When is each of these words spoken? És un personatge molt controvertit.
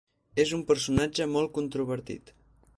És 0.43 0.53
un 0.57 0.63
personatge 0.71 1.29
molt 1.37 1.55
controvertit. 1.61 2.37